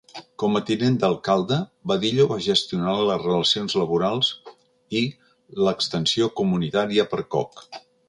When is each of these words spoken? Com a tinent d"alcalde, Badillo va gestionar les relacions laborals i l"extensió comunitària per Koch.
Com 0.43 0.55
a 0.59 0.61
tinent 0.69 0.95
d"alcalde, 1.03 1.59
Badillo 1.91 2.25
va 2.31 2.39
gestionar 2.47 2.97
les 3.11 3.21
relacions 3.27 3.77
laborals 3.83 4.33
i 5.03 5.07
l"extensió 5.07 6.35
comunitària 6.43 7.11
per 7.15 7.27
Koch. 7.37 7.67